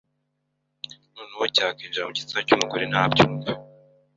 [1.13, 3.51] noneho cyakinjira mu gitsina cy’umugore ntabyumve